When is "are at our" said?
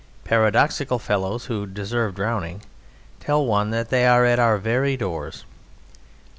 4.07-4.57